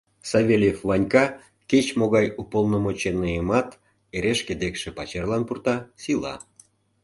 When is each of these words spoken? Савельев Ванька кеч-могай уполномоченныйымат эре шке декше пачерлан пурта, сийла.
Савельев 0.29 0.77
Ванька 0.89 1.25
кеч-могай 1.69 2.27
уполномоченныйымат 2.41 3.69
эре 4.15 4.33
шке 4.39 4.53
декше 4.61 4.89
пачерлан 4.97 5.43
пурта, 5.47 5.75
сийла. 6.01 6.35